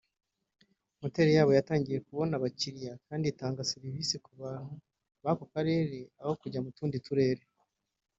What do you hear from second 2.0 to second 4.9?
kubona abakiliya kandi itanga serivise ku bantu